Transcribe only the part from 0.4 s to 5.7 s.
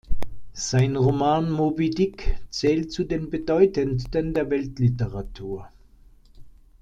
Sein Roman "Moby-Dick" zählt zu den bedeutendsten der Weltliteratur.